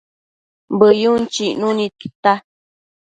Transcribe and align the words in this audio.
Bëyun 0.79 1.21
chicnu 1.33 1.67
nid 1.77 1.93
tita 1.99 2.33